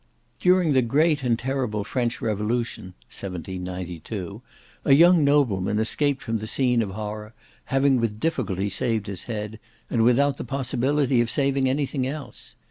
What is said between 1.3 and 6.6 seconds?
the terrible French revolution (1792), a young nobleman escaped from the